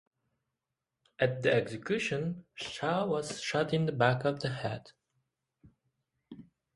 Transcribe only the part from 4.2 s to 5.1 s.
of the head.